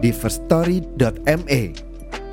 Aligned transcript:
di 0.00 0.16
firststory.me. 0.16 1.62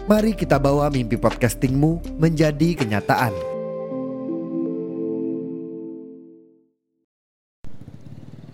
Mari 0.08 0.32
kita 0.40 0.56
bawa 0.56 0.88
mimpi 0.88 1.20
podcastingmu 1.20 2.16
menjadi 2.16 2.80
kenyataan. 2.80 3.36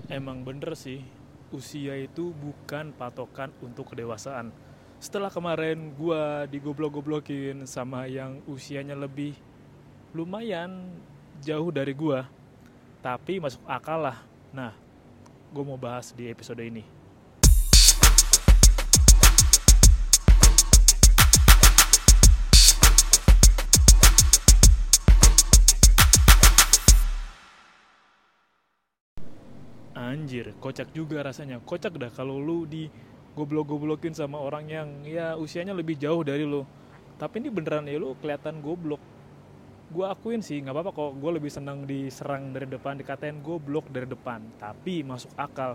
Emang 0.09 0.41
bener 0.41 0.73
sih, 0.73 1.05
usia 1.53 1.93
itu 1.93 2.33
bukan 2.33 2.89
patokan 2.97 3.53
untuk 3.61 3.93
kedewasaan. 3.93 4.49
Setelah 4.97 5.29
kemarin 5.29 5.93
gua 5.93 6.49
digoblok-goblokin 6.49 7.69
sama 7.69 8.09
yang 8.09 8.41
usianya 8.49 8.97
lebih 8.97 9.37
lumayan 10.17 10.89
jauh 11.37 11.69
dari 11.69 11.93
gua, 11.93 12.25
tapi 13.05 13.37
masuk 13.37 13.61
akal 13.69 14.09
lah. 14.09 14.25
Nah, 14.49 14.73
gue 15.53 15.63
mau 15.65 15.77
bahas 15.77 16.13
di 16.17 16.29
episode 16.29 16.61
ini. 16.65 17.02
Anjir, 30.13 30.53
kocak 30.61 30.93
juga 30.93 31.25
rasanya. 31.25 31.57
Kocak 31.65 31.97
dah 31.97 32.13
kalau 32.13 32.37
lu 32.37 32.69
di 32.69 32.85
goblok-goblokin 33.33 34.13
sama 34.13 34.37
orang 34.37 34.69
yang 34.69 34.87
ya 35.09 35.33
usianya 35.33 35.73
lebih 35.73 35.97
jauh 35.97 36.21
dari 36.21 36.45
lu. 36.45 36.61
Tapi 37.17 37.41
ini 37.41 37.49
beneran 37.49 37.89
ya 37.89 37.97
lu 37.97 38.13
kelihatan 38.21 38.61
goblok. 38.61 39.01
Gue 39.89 40.05
akuin 40.05 40.45
sih, 40.45 40.61
nggak 40.61 40.69
apa-apa 40.69 40.91
kok. 40.93 41.11
Gue 41.17 41.31
lebih 41.33 41.49
senang 41.49 41.89
diserang 41.89 42.53
dari 42.53 42.69
depan, 42.69 43.01
dikatain 43.01 43.41
goblok 43.41 43.89
dari 43.89 44.05
depan. 44.05 44.45
Tapi 44.61 45.01
masuk 45.01 45.33
akal. 45.33 45.73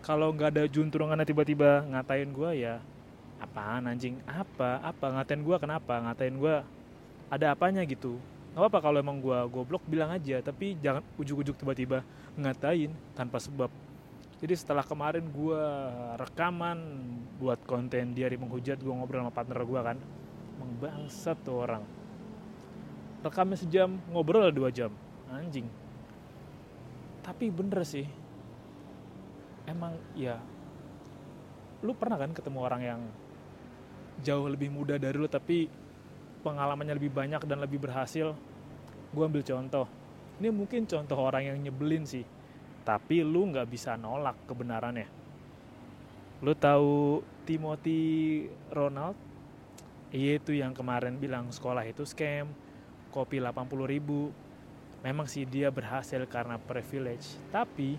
Kalau 0.00 0.32
nggak 0.32 0.56
ada 0.56 0.64
junturungannya 0.64 1.28
tiba-tiba 1.28 1.84
ngatain 1.84 2.32
gue 2.32 2.50
ya 2.56 2.80
apaan 3.36 3.84
anjing 3.84 4.16
apa 4.24 4.80
apa 4.80 5.06
ngatain 5.12 5.44
gue 5.44 5.56
kenapa 5.60 6.00
ngatain 6.08 6.40
gue 6.40 6.56
ada 7.28 7.46
apanya 7.52 7.84
gitu 7.84 8.16
nggak 8.56 8.62
apa-apa 8.64 8.78
kalau 8.80 8.98
emang 9.04 9.20
gue 9.20 9.38
goblok 9.52 9.84
bilang 9.84 10.08
aja 10.08 10.40
tapi 10.40 10.72
jangan 10.80 11.04
ujuk-ujuk 11.20 11.60
tiba-tiba 11.60 12.00
ngatain 12.36 12.92
tanpa 13.16 13.40
sebab. 13.40 13.72
Jadi 14.36 14.52
setelah 14.52 14.84
kemarin 14.84 15.24
gue 15.32 15.62
rekaman 16.20 16.78
buat 17.40 17.56
konten 17.64 18.12
di 18.12 18.20
hari 18.20 18.36
menghujat 18.36 18.76
gue 18.76 18.92
ngobrol 18.92 19.24
sama 19.24 19.32
partner 19.32 19.64
gue 19.64 19.80
kan 19.80 19.98
emang 20.60 20.70
bangsat 20.80 21.40
tuh 21.40 21.64
orang. 21.64 21.84
Rekamnya 23.24 23.56
sejam 23.56 23.96
ngobrol 24.12 24.52
dua 24.52 24.68
jam. 24.68 24.92
Anjing. 25.32 25.64
Tapi 27.24 27.48
bener 27.48 27.80
sih. 27.88 28.04
Emang 29.64 29.96
ya 30.12 30.36
lu 31.80 31.92
pernah 31.96 32.16
kan 32.20 32.32
ketemu 32.32 32.58
orang 32.60 32.82
yang 32.84 33.00
jauh 34.24 34.48
lebih 34.48 34.72
muda 34.72 34.96
dari 34.96 35.16
lu 35.16 35.28
tapi 35.28 35.68
pengalamannya 36.40 36.96
lebih 36.96 37.12
banyak 37.12 37.40
dan 37.48 37.64
lebih 37.64 37.80
berhasil? 37.80 38.36
Gue 39.16 39.24
ambil 39.24 39.40
contoh 39.40 39.88
ini 40.36 40.52
mungkin 40.52 40.84
contoh 40.84 41.16
orang 41.16 41.48
yang 41.48 41.58
nyebelin 41.60 42.04
sih 42.04 42.24
tapi 42.86 43.26
lu 43.26 43.50
nggak 43.50 43.66
bisa 43.66 43.98
nolak 43.98 44.46
kebenarannya. 44.46 45.10
Lu 46.46 46.54
tahu 46.54 47.18
Timothy 47.42 48.46
Ronald? 48.70 49.18
Iya 50.14 50.38
itu 50.38 50.54
yang 50.54 50.70
kemarin 50.70 51.18
bilang 51.18 51.50
sekolah 51.50 51.82
itu 51.82 52.06
scam 52.06 52.46
kopi 53.10 53.42
80 53.42 53.90
ribu. 53.90 54.30
Memang 55.02 55.26
sih 55.26 55.42
dia 55.42 55.66
berhasil 55.74 56.22
karena 56.30 56.62
privilege 56.62 57.34
tapi 57.50 57.98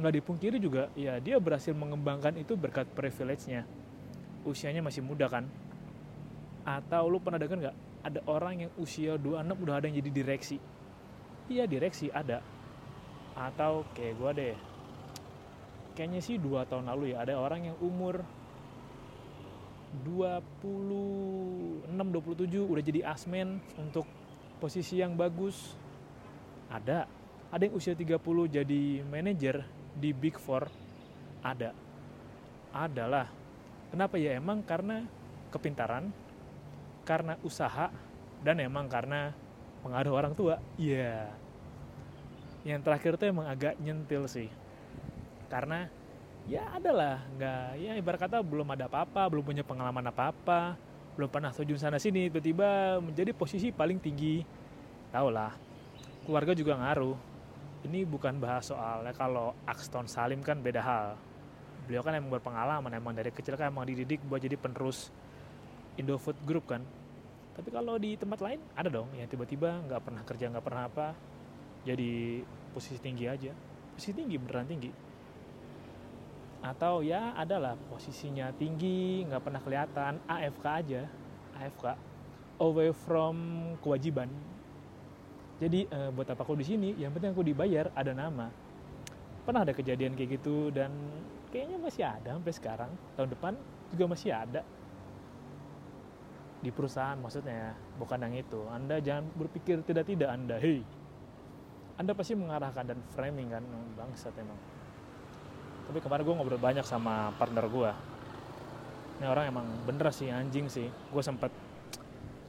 nggak 0.00 0.14
dipungkiri 0.24 0.56
juga 0.58 0.90
ya 0.96 1.20
dia 1.20 1.36
berhasil 1.36 1.76
mengembangkan 1.76 2.32
itu 2.40 2.56
berkat 2.56 2.88
privilege-nya. 2.96 3.68
Usianya 4.48 4.80
masih 4.80 5.04
muda 5.04 5.28
kan? 5.28 5.44
Atau 6.64 7.12
lu 7.12 7.20
pernah 7.20 7.36
dengar 7.36 7.60
nggak 7.60 7.76
ada 8.08 8.20
orang 8.24 8.68
yang 8.68 8.70
usia 8.80 9.20
26 9.20 9.64
udah 9.68 9.74
ada 9.76 9.84
yang 9.84 10.00
jadi 10.00 10.10
direksi 10.12 10.56
iya 11.48 11.64
direksi 11.68 12.08
ada. 12.12 12.40
Atau 13.34 13.84
kayak 13.96 14.14
gue 14.16 14.30
deh. 14.34 14.56
Kayaknya 15.94 16.20
sih 16.22 16.36
dua 16.42 16.66
tahun 16.66 16.90
lalu 16.90 17.14
ya 17.14 17.22
ada 17.22 17.38
orang 17.38 17.70
yang 17.70 17.76
umur 17.78 18.22
26 20.02 21.94
27 21.94 22.66
udah 22.66 22.82
jadi 22.82 23.00
asmen 23.06 23.62
untuk 23.78 24.06
posisi 24.58 24.98
yang 24.98 25.14
bagus. 25.14 25.78
Ada. 26.66 27.06
Ada 27.54 27.70
yang 27.70 27.78
usia 27.78 27.94
30 27.94 28.18
jadi 28.50 28.82
manajer 29.06 29.62
di 29.94 30.10
Big 30.10 30.34
Four. 30.34 30.66
Ada. 31.46 31.70
Adalah. 32.74 33.30
Kenapa 33.94 34.18
ya? 34.18 34.34
Emang 34.34 34.66
karena 34.66 35.06
kepintaran 35.54 36.10
karena 37.06 37.38
usaha 37.46 37.94
dan 38.42 38.58
emang 38.58 38.90
karena 38.90 39.30
pengaruh 39.84 40.12
orang 40.16 40.32
tua. 40.32 40.56
Iya. 40.80 41.28
Yeah. 41.28 41.28
yang 42.64 42.80
terakhir 42.80 43.20
tuh 43.20 43.28
emang 43.28 43.44
agak 43.44 43.76
nyentil 43.76 44.24
sih. 44.24 44.48
Karena 45.52 45.84
ya 46.48 46.64
adalah 46.72 47.20
nggak 47.36 47.64
ya 47.76 47.92
ibarat 48.00 48.20
kata 48.24 48.40
belum 48.40 48.68
ada 48.72 48.88
apa-apa 48.88 49.28
belum 49.28 49.44
punya 49.44 49.64
pengalaman 49.64 50.04
apa-apa 50.12 50.76
belum 51.16 51.28
pernah 51.32 51.48
terjun 51.54 51.80
sana 51.80 51.96
sini 51.96 52.28
tiba-tiba 52.28 53.00
menjadi 53.04 53.36
posisi 53.36 53.68
paling 53.68 54.00
tinggi. 54.00 54.40
Tau 55.12 55.28
lah 55.28 55.52
keluarga 56.24 56.56
juga 56.56 56.80
ngaruh. 56.80 57.36
Ini 57.84 58.08
bukan 58.08 58.40
bahas 58.40 58.72
soal 58.72 59.04
ya 59.04 59.12
kalau 59.12 59.52
Axton 59.68 60.08
Salim 60.08 60.40
kan 60.40 60.56
beda 60.56 60.80
hal. 60.80 61.06
Beliau 61.84 62.00
kan 62.00 62.16
emang 62.16 62.32
berpengalaman 62.32 62.88
emang 62.96 63.12
dari 63.12 63.28
kecil 63.28 63.60
kan 63.60 63.68
emang 63.68 63.84
dididik 63.84 64.24
buat 64.24 64.40
jadi 64.40 64.56
penerus 64.56 65.12
Indofood 66.00 66.40
Group 66.48 66.72
kan 66.72 66.80
tapi 67.54 67.70
kalau 67.70 67.94
di 67.96 68.18
tempat 68.18 68.42
lain 68.42 68.60
ada 68.74 68.90
dong. 68.90 69.06
Yang 69.14 69.38
tiba-tiba 69.38 69.78
nggak 69.86 70.02
pernah 70.02 70.22
kerja 70.26 70.50
nggak 70.50 70.64
pernah 70.66 70.84
apa 70.90 71.06
jadi 71.86 72.42
posisi 72.74 72.98
tinggi 72.98 73.24
aja. 73.30 73.52
Posisi 73.94 74.12
tinggi 74.12 74.36
beneran 74.36 74.66
tinggi. 74.66 74.90
Atau 76.64 77.06
ya 77.06 77.36
adalah 77.38 77.78
posisinya 77.92 78.50
tinggi 78.58 79.22
nggak 79.30 79.42
pernah 79.42 79.60
kelihatan 79.62 80.18
AFK 80.26 80.66
aja. 80.66 81.02
AFK 81.54 81.84
away 82.58 82.90
from 82.90 83.36
kewajiban. 83.78 84.26
Jadi 85.62 85.86
eh, 85.86 86.10
buat 86.10 86.26
apa 86.26 86.42
aku 86.42 86.58
di 86.58 86.66
sini? 86.66 86.98
Yang 86.98 87.20
penting 87.20 87.30
aku 87.30 87.46
dibayar 87.46 87.86
ada 87.94 88.10
nama. 88.10 88.50
Pernah 89.46 89.62
ada 89.62 89.76
kejadian 89.76 90.18
kayak 90.18 90.42
gitu 90.42 90.74
dan 90.74 90.90
kayaknya 91.54 91.78
masih 91.78 92.02
ada 92.02 92.34
sampai 92.34 92.54
sekarang. 92.56 92.90
Tahun 93.14 93.30
depan 93.30 93.54
juga 93.94 94.04
masih 94.10 94.34
ada 94.34 94.66
di 96.64 96.72
perusahaan 96.72 97.20
maksudnya 97.20 97.76
bukan 98.00 98.24
yang 98.24 98.34
itu. 98.40 98.64
Anda 98.72 98.96
jangan 99.04 99.28
berpikir 99.36 99.84
tidak 99.84 100.08
tidak 100.08 100.32
anda. 100.32 100.56
Hei 100.56 100.80
anda 101.94 102.10
pasti 102.10 102.34
mengarahkan 102.34 102.90
dan 102.90 102.98
framing 103.14 103.52
kan 103.52 103.62
bangsat 103.94 104.34
emang. 104.40 104.58
Tapi 105.84 106.00
kemarin 106.00 106.24
gue 106.24 106.34
ngobrol 106.34 106.58
banyak 106.58 106.82
sama 106.82 107.30
partner 107.36 107.68
gue 107.68 107.92
ini 109.14 109.26
orang 109.30 109.46
emang 109.46 109.66
bener 109.86 110.10
sih 110.10 110.26
anjing 110.26 110.66
sih. 110.66 110.90
Gue 110.90 111.22
sempat 111.22 111.54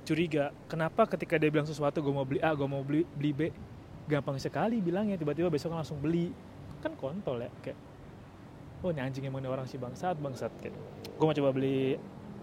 curiga 0.06 0.54
kenapa 0.70 1.06
ketika 1.10 1.38
dia 1.38 1.50
bilang 1.50 1.66
sesuatu 1.66 2.02
gue 2.02 2.14
mau 2.14 2.26
beli 2.26 2.42
A 2.42 2.54
gue 2.58 2.66
mau 2.66 2.82
beli 2.82 3.06
beli 3.06 3.32
B? 3.34 3.42
Gampang 4.06 4.38
sekali 4.38 4.82
bilangnya 4.82 5.18
tiba-tiba 5.18 5.50
besok 5.50 5.78
langsung 5.78 6.02
beli. 6.02 6.34
Kan 6.82 6.98
kontol 6.98 7.46
ya 7.46 7.50
kayak 7.62 7.78
oh 8.82 8.90
ini 8.94 9.02
anjing 9.02 9.26
emang 9.30 9.46
ini 9.46 9.50
orang 9.50 9.70
sih 9.70 9.78
bangsat 9.78 10.18
bangsat. 10.18 10.52
Kayak 10.58 10.74
gue 11.06 11.26
mau 11.26 11.36
coba 11.38 11.50
beli 11.54 11.96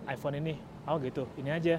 iPhone 0.06 0.38
ini 0.38 0.54
oh 0.86 0.96
gitu. 1.02 1.24
Ini 1.38 1.50
aja. 1.54 1.76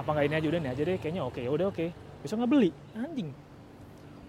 Apa 0.00 0.16
nggak 0.16 0.26
ini 0.28 0.34
aja? 0.40 0.46
Udah 0.48 0.60
ini 0.60 0.70
aja 0.72 0.82
deh. 0.84 0.96
Kayaknya 0.96 1.22
oke. 1.26 1.40
Ya 1.40 1.50
udah 1.50 1.66
oke. 1.68 1.86
Besok 2.20 2.44
nggak 2.44 2.52
beli. 2.52 2.70
Anjing. 2.96 3.30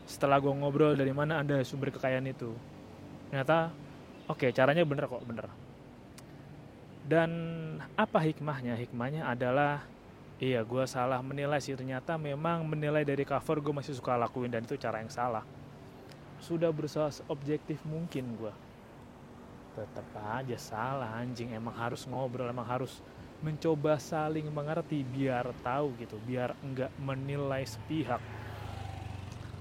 Setelah 0.08 0.44
gue 0.44 0.52
ngobrol 0.52 0.94
dari 0.98 1.16
mana 1.16 1.40
ada 1.40 1.64
sumber 1.64 1.94
kekayaan 1.94 2.28
itu 2.28 2.52
ternyata 3.32 3.72
oke 4.28 4.44
okay, 4.44 4.52
caranya 4.52 4.84
bener 4.84 5.08
kok 5.08 5.24
bener. 5.24 5.48
Dan 7.08 7.32
apa 7.96 8.20
hikmahnya? 8.20 8.76
Hikmahnya 8.76 9.24
adalah 9.24 9.88
iya 10.36 10.68
gue 10.68 10.84
salah 10.84 11.24
menilai 11.24 11.64
sih. 11.64 11.80
Ternyata 11.80 12.20
memang 12.20 12.68
menilai 12.68 13.08
dari 13.08 13.24
cover 13.24 13.64
gue 13.64 13.72
masih 13.72 13.96
suka 13.96 14.20
lakuin 14.20 14.52
dan 14.52 14.68
itu 14.68 14.76
cara 14.76 15.00
yang 15.00 15.08
salah. 15.08 15.48
Sudah 16.44 16.76
berusaha 16.76 17.08
objektif 17.32 17.80
mungkin 17.88 18.36
gue 18.36 18.54
tetap 19.80 20.08
aja 20.20 20.60
salah 20.60 21.24
anjing. 21.24 21.56
Emang 21.56 21.72
harus 21.72 22.04
ngobrol 22.04 22.52
emang 22.52 22.68
harus 22.68 23.00
mencoba 23.42 23.98
saling 23.98 24.46
mengerti 24.54 25.02
biar 25.02 25.50
tahu 25.66 25.98
gitu 25.98 26.22
biar 26.22 26.54
enggak 26.62 26.94
menilai 27.02 27.66
sepihak. 27.66 28.22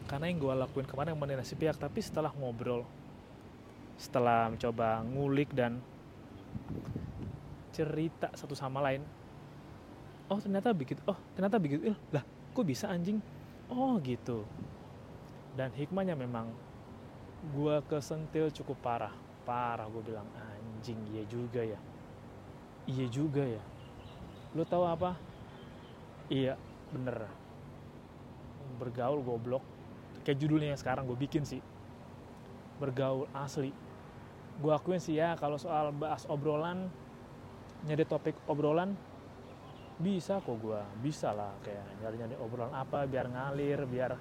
Karena 0.04 0.28
yang 0.28 0.36
gue 0.36 0.52
lakuin 0.52 0.84
kemarin 0.84 1.16
menilai 1.16 1.44
sepihak 1.48 1.80
tapi 1.80 2.04
setelah 2.04 2.28
ngobrol 2.36 2.84
setelah 3.96 4.52
mencoba 4.52 5.04
ngulik 5.04 5.52
dan 5.52 5.80
cerita 7.72 8.32
satu 8.32 8.56
sama 8.56 8.80
lain 8.80 9.04
oh 10.32 10.40
ternyata 10.40 10.72
begitu 10.72 10.98
oh 11.04 11.14
ternyata 11.36 11.60
begitu 11.60 11.92
lah 12.12 12.24
kok 12.52 12.66
bisa 12.68 12.92
anjing? 12.92 13.20
Oh 13.70 13.96
gitu. 14.02 14.44
Dan 15.56 15.72
hikmahnya 15.72 16.18
memang 16.18 16.52
gue 17.56 17.76
kesentil 17.88 18.52
cukup 18.52 18.76
parah. 18.84 19.14
Parah 19.48 19.88
gue 19.88 20.02
bilang 20.04 20.26
anjing 20.36 21.00
iya 21.16 21.24
juga 21.24 21.64
ya. 21.64 21.80
Iya 22.90 23.06
juga 23.08 23.46
ya 23.46 23.69
lu 24.54 24.66
tahu 24.66 24.82
apa? 24.82 25.14
Iya 26.26 26.58
bener. 26.90 27.26
Bergaul 28.82 29.22
goblok. 29.22 29.62
Kayak 30.26 30.38
judulnya 30.42 30.68
yang 30.74 30.80
sekarang 30.80 31.06
gue 31.06 31.18
bikin 31.18 31.46
sih. 31.46 31.62
Bergaul 32.82 33.30
asli. 33.30 33.70
Gue 34.58 34.72
akuin 34.74 34.98
sih 34.98 35.16
ya 35.16 35.38
kalau 35.38 35.56
soal 35.56 35.94
bahas 35.94 36.26
obrolan 36.26 36.90
nyari 37.86 38.04
topik 38.04 38.36
obrolan 38.44 38.92
bisa 39.96 40.36
kok 40.44 40.56
gue 40.60 40.80
bisa 41.00 41.32
lah 41.32 41.56
kayak 41.64 41.84
nyari 42.04 42.16
nyari 42.20 42.36
obrolan 42.36 42.72
apa 42.76 43.08
biar 43.08 43.32
ngalir 43.32 43.88
biar 43.88 44.12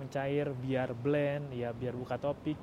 mencair 0.00 0.48
biar 0.56 0.96
blend 0.96 1.52
ya 1.52 1.74
biar 1.74 1.98
buka 1.98 2.16
topik. 2.16 2.56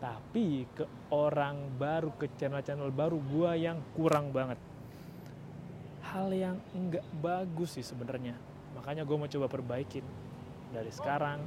Tapi 0.00 0.64
ke 0.72 1.12
orang 1.12 1.76
baru 1.76 2.16
ke 2.16 2.32
channel-channel 2.40 2.88
baru 2.88 3.20
gue 3.20 3.52
yang 3.60 3.84
kurang 3.92 4.32
banget 4.32 4.56
hal 6.10 6.34
yang 6.34 6.56
enggak 6.74 7.06
bagus 7.22 7.78
sih 7.78 7.86
sebenarnya. 7.86 8.34
Makanya 8.74 9.06
gue 9.06 9.16
mau 9.16 9.30
coba 9.30 9.46
perbaikin 9.46 10.02
dari 10.74 10.90
sekarang. 10.90 11.38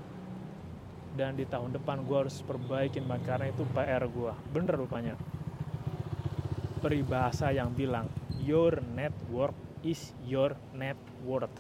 Dan 1.14 1.38
di 1.38 1.46
tahun 1.46 1.78
depan 1.78 2.10
gue 2.10 2.18
harus 2.26 2.42
perbaikin 2.42 3.06
banget 3.06 3.38
karena 3.38 3.46
itu 3.54 3.64
PR 3.70 4.04
gue 4.10 4.34
bener 4.50 4.74
rupanya. 4.74 5.14
Peribahasa 6.82 7.54
yang 7.54 7.70
bilang 7.70 8.10
your 8.42 8.82
network 8.82 9.54
is 9.86 10.10
your 10.26 10.58
net 10.74 10.98
worth. 11.22 11.54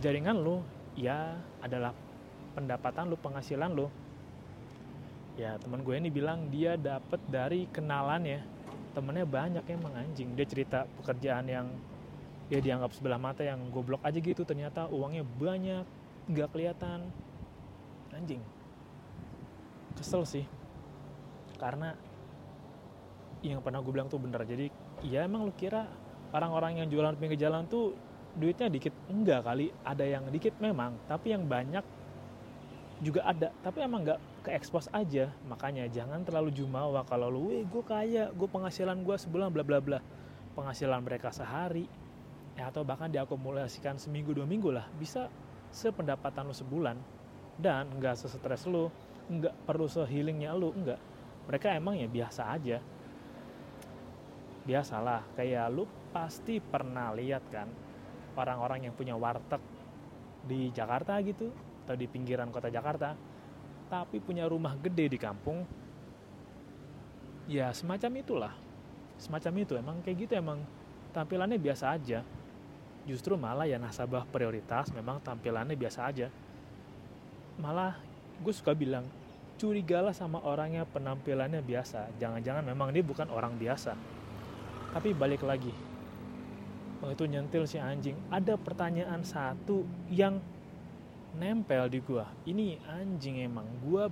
Jaringan 0.00 0.40
lo 0.40 0.64
ya 0.96 1.36
adalah 1.60 1.92
pendapatan 2.56 3.10
lo 3.10 3.20
penghasilan 3.20 3.74
lo 3.74 3.90
ya 5.34 5.58
teman 5.58 5.82
gue 5.82 5.98
ini 5.98 6.08
bilang 6.14 6.46
dia 6.48 6.80
dapat 6.80 7.20
dari 7.28 7.68
kenalan 7.68 8.24
ya. 8.24 8.40
Temennya 8.96 9.26
banyak 9.26 9.64
emang 9.74 9.92
anjing. 9.92 10.32
Dia 10.38 10.46
cerita 10.48 10.86
pekerjaan 11.02 11.46
yang 11.50 11.66
ya 12.52 12.60
dianggap 12.60 12.92
sebelah 12.92 13.16
mata 13.16 13.40
yang 13.40 13.60
goblok 13.72 14.02
aja 14.04 14.18
gitu. 14.20 14.44
Ternyata 14.44 14.88
uangnya 14.92 15.24
banyak 15.24 15.84
nggak 16.28 16.48
kelihatan. 16.52 17.08
Anjing. 18.12 18.42
Kesel 19.96 20.22
sih. 20.28 20.44
Karena 21.56 21.96
yang 23.44 23.60
pernah 23.60 23.80
gue 23.80 23.92
bilang 23.92 24.08
tuh 24.08 24.20
bener. 24.20 24.44
Jadi 24.44 24.68
ya 25.04 25.24
emang 25.24 25.44
lu 25.44 25.52
kira 25.56 25.88
orang-orang 26.32 26.82
yang 26.82 26.88
jualan 26.88 27.14
pinggir 27.16 27.38
jalan 27.40 27.64
tuh 27.68 27.96
duitnya 28.36 28.68
dikit? 28.68 28.92
Enggak 29.08 29.44
kali. 29.46 29.72
Ada 29.84 30.04
yang 30.04 30.28
dikit 30.28 30.56
memang 30.60 30.96
tapi 31.08 31.32
yang 31.32 31.48
banyak 31.48 31.84
juga 33.00 33.24
ada. 33.26 33.50
Tapi 33.64 33.78
emang 33.84 34.04
nggak 34.04 34.20
ke 34.44 34.50
expose 34.52 34.92
aja. 34.92 35.32
Makanya 35.48 35.88
jangan 35.88 36.22
terlalu 36.22 36.52
jumawa. 36.52 37.02
Kalau 37.08 37.32
lu 37.32 37.64
gue 37.64 37.84
kaya 37.84 38.28
gue 38.30 38.48
penghasilan 38.48 39.00
gue 39.00 39.16
sebulan 39.16 39.48
bla 39.50 39.64
bla 39.64 39.80
bla. 39.80 39.98
Penghasilan 40.54 41.02
mereka 41.02 41.34
sehari 41.34 42.03
ya 42.54 42.70
atau 42.70 42.86
bahkan 42.86 43.10
diakumulasikan 43.10 43.98
seminggu 43.98 44.30
dua 44.30 44.46
minggu 44.46 44.70
lah 44.70 44.86
bisa 44.98 45.26
sependapatan 45.74 46.46
lu 46.46 46.54
sebulan. 46.54 46.96
Dan 47.54 47.86
nggak 47.98 48.18
sesetres 48.18 48.66
lu 48.66 48.90
nggak 49.30 49.54
perlu 49.66 49.86
sehealingnya 49.90 50.54
lu 50.54 50.70
nggak. 50.74 51.00
Mereka 51.50 51.74
emang 51.74 51.98
ya 51.98 52.06
biasa 52.06 52.50
aja. 52.54 52.78
Biasalah 54.64 55.22
kayak 55.36 55.66
lu 55.74 55.84
pasti 56.14 56.62
pernah 56.62 57.10
lihat 57.12 57.42
kan 57.50 57.68
orang-orang 58.38 58.86
yang 58.88 58.94
punya 58.94 59.14
warteg 59.18 59.60
di 60.46 60.70
Jakarta 60.70 61.18
gitu 61.22 61.50
atau 61.84 61.94
di 61.98 62.06
pinggiran 62.08 62.48
kota 62.48 62.72
Jakarta 62.72 63.12
tapi 63.90 64.18
punya 64.18 64.48
rumah 64.48 64.74
gede 64.78 65.10
di 65.10 65.18
kampung. 65.20 65.66
Ya 67.44 67.70
semacam 67.76 68.10
itulah. 68.18 68.54
Semacam 69.20 69.52
itu 69.62 69.72
emang 69.78 69.96
kayak 70.02 70.26
gitu 70.26 70.32
emang 70.34 70.64
tampilannya 71.14 71.60
biasa 71.60 71.94
aja 71.94 72.26
justru 73.04 73.36
malah 73.36 73.68
ya 73.68 73.76
nasabah 73.76 74.24
prioritas 74.28 74.88
memang 74.96 75.20
tampilannya 75.20 75.76
biasa 75.76 76.08
aja. 76.08 76.28
Malah 77.60 77.96
gue 78.40 78.54
suka 78.56 78.72
bilang 78.72 79.04
curigalah 79.60 80.16
sama 80.16 80.40
orangnya 80.42 80.88
penampilannya 80.88 81.60
biasa. 81.60 82.10
Jangan-jangan 82.18 82.64
memang 82.64 82.90
dia 82.90 83.04
bukan 83.04 83.28
orang 83.30 83.54
biasa. 83.60 83.94
Tapi 84.96 85.12
balik 85.12 85.44
lagi 85.44 85.72
waktu 87.04 87.20
itu 87.20 87.24
nyentil 87.28 87.64
si 87.68 87.76
anjing. 87.76 88.16
Ada 88.32 88.56
pertanyaan 88.56 89.20
satu 89.20 89.84
yang 90.08 90.40
nempel 91.36 91.92
di 91.92 92.00
gua. 92.00 92.24
Ini 92.48 92.80
anjing 92.88 93.44
emang. 93.44 93.68
Gua 93.84 94.08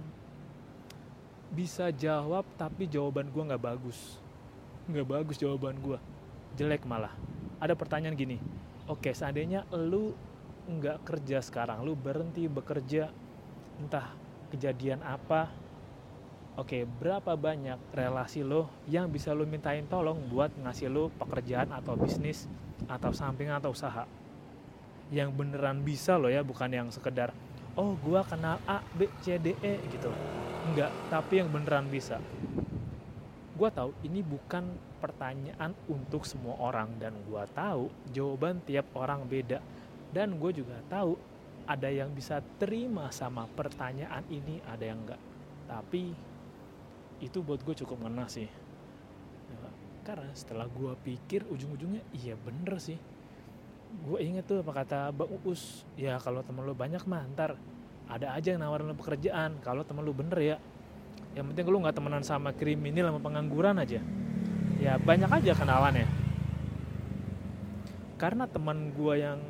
bisa 1.52 1.88
jawab 1.88 2.44
tapi 2.60 2.84
jawaban 2.84 3.32
gua 3.32 3.56
nggak 3.56 3.64
bagus. 3.64 4.20
Nggak 4.84 5.08
bagus 5.08 5.36
jawaban 5.40 5.80
gua. 5.80 5.96
Jelek 6.60 6.84
malah. 6.84 7.16
Ada 7.62 7.72
pertanyaan 7.72 8.18
gini 8.18 8.36
oke 8.92 9.08
seandainya 9.16 9.64
lu 9.72 10.12
nggak 10.68 11.08
kerja 11.08 11.40
sekarang 11.40 11.80
lu 11.80 11.96
berhenti 11.96 12.44
bekerja 12.44 13.08
entah 13.80 14.12
kejadian 14.52 15.00
apa 15.00 15.48
oke 16.60 16.84
berapa 17.00 17.32
banyak 17.32 17.80
relasi 17.96 18.44
lo 18.44 18.68
yang 18.84 19.08
bisa 19.08 19.32
lo 19.32 19.48
mintain 19.48 19.88
tolong 19.88 20.20
buat 20.28 20.52
ngasih 20.60 20.92
lo 20.92 21.08
pekerjaan 21.16 21.72
atau 21.72 21.96
bisnis 21.96 22.44
atau 22.84 23.14
sampingan 23.14 23.62
atau 23.62 23.72
usaha? 23.72 24.04
Yang 25.08 25.30
beneran 25.36 25.80
bisa 25.80 26.20
loh 26.20 26.28
ya 26.28 26.44
bukan 26.44 26.68
yang 26.72 26.88
sekedar 26.92 27.32
oh 27.76 27.96
gua 28.04 28.20
kenal 28.28 28.60
A 28.68 28.84
B 28.92 29.08
C 29.24 29.40
D 29.40 29.56
E 29.64 29.80
gitu. 29.88 30.12
Enggak 30.68 30.92
tapi 31.08 31.40
yang 31.40 31.48
beneran 31.48 31.88
bisa 31.88 32.20
gua 33.62 33.70
tahu 33.70 33.94
ini 34.02 34.26
bukan 34.26 34.66
pertanyaan 34.98 35.70
untuk 35.86 36.26
semua 36.26 36.58
orang 36.58 36.90
dan 36.98 37.14
gua 37.30 37.46
tahu 37.46 37.86
jawaban 38.10 38.58
tiap 38.66 38.90
orang 38.98 39.22
beda. 39.22 39.62
Dan 40.12 40.36
gue 40.36 40.52
juga 40.52 40.76
tahu 40.92 41.16
ada 41.64 41.88
yang 41.88 42.12
bisa 42.12 42.44
terima 42.60 43.08
sama 43.08 43.48
pertanyaan 43.48 44.20
ini 44.28 44.60
ada 44.68 44.84
yang 44.84 45.00
enggak. 45.06 45.22
Tapi 45.64 46.12
itu 47.22 47.38
buat 47.40 47.64
gue 47.64 47.72
cukup 47.72 48.04
ngena 48.04 48.28
sih. 48.28 48.44
Karena 50.04 50.28
setelah 50.34 50.68
gue 50.68 50.92
pikir 51.00 51.46
ujung-ujungnya 51.48 52.04
iya 52.12 52.36
bener 52.36 52.76
sih. 52.76 53.00
Gue 54.04 54.20
inget 54.20 54.44
tuh 54.44 54.60
apa 54.60 54.84
kata 54.84 55.16
Mbak 55.16 55.28
Uus 55.46 55.86
ya 55.96 56.20
kalau 56.20 56.44
temen 56.44 56.66
lu 56.66 56.74
banyak 56.74 57.06
mah 57.08 57.24
ntar 57.32 57.56
ada 58.10 58.34
aja 58.34 58.52
yang 58.52 58.60
nawarin 58.60 58.92
lu 58.92 58.98
pekerjaan. 58.98 59.62
Kalau 59.64 59.86
temen 59.86 60.04
lu 60.04 60.12
bener 60.12 60.38
ya 60.42 60.56
yang 61.32 61.48
penting 61.52 61.64
lu 61.68 61.80
nggak 61.80 61.96
temenan 61.96 62.24
sama 62.24 62.52
kriminal 62.52 63.08
sama 63.08 63.20
pengangguran 63.20 63.76
aja. 63.80 64.00
Ya 64.82 64.98
banyak 64.98 65.30
aja 65.30 65.52
kenalan 65.54 66.04
ya 66.04 66.08
karena 68.22 68.46
teman 68.46 68.94
gue 68.94 69.18
yang 69.18 69.42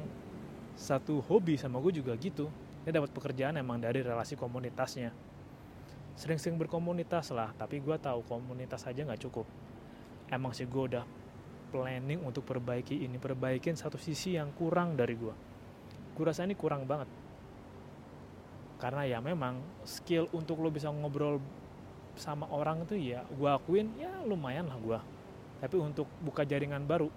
satu 0.81 1.21
hobi 1.29 1.61
sama 1.61 1.77
gue 1.85 2.01
juga 2.01 2.17
gitu 2.17 2.49
dia 2.89 2.97
dapat 2.97 3.13
pekerjaan 3.13 3.61
emang 3.61 3.77
dari 3.77 4.01
relasi 4.01 4.33
komunitasnya. 4.33 5.13
Sering-sering 6.17 6.57
berkomunitas 6.57 7.37
lah 7.37 7.53
tapi 7.53 7.85
gue 7.85 7.97
tahu 8.01 8.25
komunitas 8.25 8.89
aja 8.89 9.05
nggak 9.05 9.21
cukup. 9.29 9.45
Emang 10.33 10.57
sih 10.57 10.65
gue 10.65 10.83
udah 10.89 11.05
planning 11.69 12.25
untuk 12.25 12.49
perbaiki 12.49 13.05
ini 13.05 13.21
perbaikin 13.21 13.77
satu 13.77 14.01
sisi 14.01 14.41
yang 14.41 14.53
kurang 14.57 14.97
dari 14.97 15.21
gue 15.21 15.35
gue 16.13 16.25
rasa 16.29 16.45
ini 16.45 16.53
kurang 16.53 16.85
banget. 16.85 17.09
Karena 18.77 19.09
ya 19.09 19.19
memang 19.25 19.61
skill 19.85 20.29
untuk 20.37 20.61
lo 20.61 20.69
bisa 20.69 20.93
ngobrol 20.93 21.41
sama 22.17 22.45
orang 22.53 22.85
itu 22.85 22.97
ya 22.99 23.25
gue 23.33 23.49
akuin 23.49 23.89
ya 23.97 24.13
lumayan 24.29 24.69
lah 24.69 24.79
gue 24.79 24.99
tapi 25.63 25.77
untuk 25.79 26.11
buka 26.21 26.43
jaringan 26.43 26.85
baru 26.85 27.09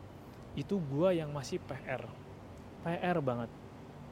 itu 0.56 0.80
gue 0.80 1.20
yang 1.20 1.34
masih 1.36 1.60
PR 1.66 2.08
PR 2.86 3.18
banget. 3.18 3.50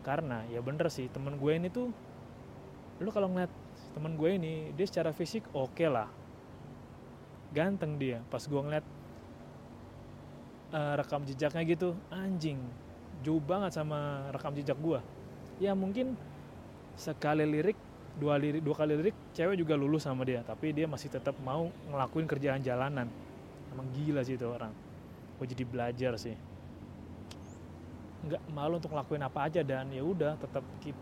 Karena 0.02 0.42
ya 0.50 0.60
bener 0.60 0.90
sih 0.90 1.06
temen 1.08 1.38
gue 1.38 1.54
ini 1.54 1.70
tuh 1.70 1.94
lo 2.98 3.10
kalau 3.14 3.30
ngeliat 3.30 3.54
temen 3.94 4.18
gue 4.18 4.30
ini 4.34 4.54
dia 4.74 4.90
secara 4.90 5.14
fisik 5.14 5.46
oke 5.54 5.78
okay 5.78 5.88
lah. 5.88 6.10
Ganteng 7.54 8.02
dia. 8.02 8.26
Pas 8.34 8.42
gue 8.42 8.58
ngeliat 8.58 8.86
uh, 10.74 10.94
rekam 10.98 11.22
jejaknya 11.24 11.64
gitu 11.70 11.94
anjing 12.10 12.58
jauh 13.22 13.40
banget 13.40 13.72
sama 13.78 14.28
rekam 14.36 14.52
jejak 14.52 14.76
gue 14.84 15.00
ya 15.62 15.72
mungkin 15.72 16.18
sekali 17.00 17.48
lirik 17.48 17.78
dua 18.14 18.38
lirik 18.38 18.62
dua 18.62 18.76
kali 18.78 18.94
lirik 18.94 19.18
cewek 19.34 19.58
juga 19.58 19.74
lulus 19.74 20.06
sama 20.06 20.22
dia 20.22 20.46
tapi 20.46 20.70
dia 20.70 20.86
masih 20.86 21.10
tetap 21.10 21.34
mau 21.42 21.70
ngelakuin 21.90 22.30
kerjaan 22.30 22.62
jalanan. 22.62 23.10
Emang 23.74 23.90
gila 23.90 24.22
sih 24.22 24.38
itu 24.38 24.46
orang. 24.46 24.70
Gue 25.42 25.50
jadi 25.50 25.66
belajar 25.66 26.14
sih. 26.22 26.38
Nggak 28.24 28.42
malu 28.54 28.78
untuk 28.78 28.94
ngelakuin 28.94 29.24
apa 29.26 29.50
aja 29.50 29.66
dan 29.66 29.90
ya 29.90 30.06
udah 30.06 30.38
tetap 30.38 30.62
keep 30.78 30.96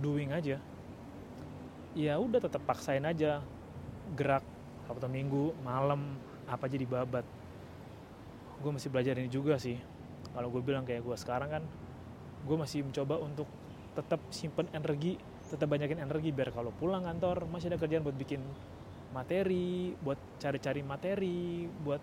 doing 0.00 0.32
aja. 0.32 0.56
Ya 1.92 2.16
udah 2.16 2.40
tetap 2.40 2.64
paksain 2.64 3.04
aja. 3.04 3.44
Gerak 4.16 4.44
Sabtu 4.88 5.08
Minggu 5.08 5.52
malam 5.60 6.16
apa 6.48 6.64
jadi 6.64 6.88
babat. 6.88 7.28
Gue 8.64 8.72
masih 8.72 8.88
belajar 8.88 9.20
ini 9.20 9.28
juga 9.28 9.60
sih. 9.60 9.76
Kalau 10.32 10.48
gue 10.48 10.64
bilang 10.64 10.88
kayak 10.88 11.04
gue 11.04 11.16
sekarang 11.20 11.52
kan 11.52 11.62
gue 12.44 12.56
masih 12.56 12.84
mencoba 12.84 13.20
untuk 13.20 13.48
tetap 13.94 14.20
simpen 14.32 14.68
energi 14.74 15.16
tetap 15.52 15.68
banyakin 15.68 16.00
energi 16.00 16.32
biar 16.32 16.50
kalau 16.50 16.72
pulang 16.72 17.04
kantor 17.04 17.44
masih 17.48 17.68
ada 17.72 17.78
kerjaan 17.78 18.04
buat 18.04 18.16
bikin 18.16 18.40
materi 19.14 19.94
buat 20.02 20.18
cari-cari 20.42 20.82
materi 20.82 21.70
buat 21.70 22.02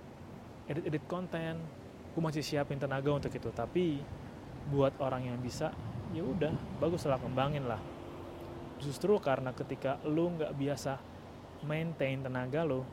edit-edit 0.71 1.03
konten. 1.11 1.59
Gue 2.11 2.23
masih 2.23 2.43
siapin 2.43 2.79
tenaga 2.79 3.11
untuk 3.11 3.31
itu 3.31 3.51
tapi 3.51 3.99
buat 4.71 4.95
orang 5.03 5.27
yang 5.27 5.37
bisa 5.39 5.75
ya 6.15 6.23
udah 6.23 6.51
bagus 6.79 7.03
lah 7.07 7.19
kembangin 7.19 7.67
lah. 7.67 7.79
Justru 8.79 9.19
karena 9.19 9.51
ketika 9.51 9.99
lu 10.07 10.31
nggak 10.39 10.55
biasa 10.55 10.99
maintain 11.67 12.23
tenaga 12.23 12.63
lo 12.63 12.87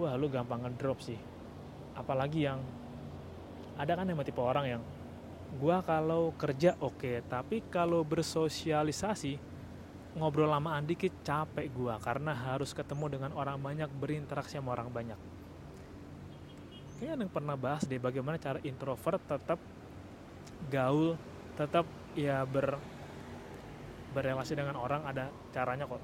wah 0.00 0.16
lu 0.16 0.32
gampang 0.32 0.64
ngedrop 0.64 1.04
sih. 1.04 1.20
Apalagi 1.92 2.48
yang 2.48 2.60
ada 3.76 3.92
kan 3.96 4.08
yang 4.08 4.20
tipe 4.24 4.40
orang 4.40 4.66
yang 4.78 4.82
gua 5.60 5.84
kalau 5.84 6.32
kerja 6.40 6.76
oke 6.80 6.96
okay, 6.96 7.16
tapi 7.28 7.60
kalau 7.68 8.00
bersosialisasi 8.04 9.51
ngobrol 10.12 10.52
lamaan 10.52 10.84
dikit 10.84 11.12
capek 11.24 11.72
gua 11.72 11.96
karena 11.96 12.36
harus 12.36 12.76
ketemu 12.76 13.16
dengan 13.16 13.30
orang 13.32 13.56
banyak 13.56 13.88
berinteraksi 13.96 14.60
sama 14.60 14.76
orang 14.76 14.92
banyak. 14.92 15.16
Kayaknya 17.00 17.24
yang 17.26 17.32
pernah 17.32 17.56
bahas 17.56 17.82
deh 17.88 17.98
bagaimana 17.98 18.36
cara 18.36 18.60
introvert 18.62 19.18
tetap 19.24 19.58
gaul 20.68 21.16
tetap 21.56 21.88
ya 22.12 22.44
ber 22.44 22.76
berrelasi 24.12 24.52
dengan 24.52 24.76
orang 24.76 25.02
ada 25.08 25.32
caranya 25.50 25.88
kok. 25.88 26.02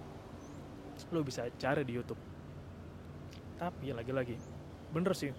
Lo 1.12 1.20
bisa 1.20 1.44
cari 1.60 1.84
di 1.84 1.92
YouTube. 1.92 2.18
Tapi 3.60 3.92
lagi-lagi 3.92 4.34
bener 4.88 5.12
sih. 5.12 5.30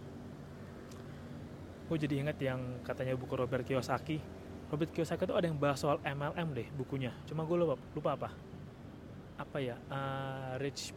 Gue 1.89 1.97
jadi 1.97 2.21
inget 2.21 2.37
yang 2.37 2.85
katanya 2.85 3.17
buku 3.17 3.33
Robert 3.33 3.65
Kiyosaki. 3.65 4.21
Robert 4.69 4.93
Kiyosaki 4.93 5.25
itu 5.25 5.33
ada 5.33 5.49
yang 5.49 5.57
bahas 5.57 5.81
soal 5.81 5.97
MLM 6.05 6.53
deh 6.53 6.69
bukunya. 6.77 7.09
Cuma 7.25 7.41
gue 7.49 7.57
lupa 7.57 7.75
lupa 7.97 8.11
apa 8.13 8.29
apa 9.49 9.57
ya? 9.57 9.75
Uh, 9.89 10.61
rich 10.61 10.93